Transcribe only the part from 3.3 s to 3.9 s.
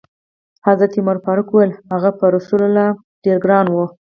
ګران و.